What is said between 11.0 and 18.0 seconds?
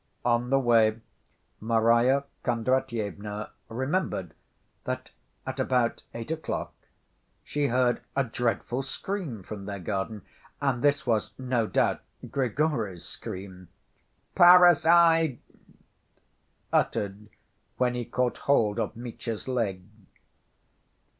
was no doubt Grigory's scream, "Parricide!" uttered when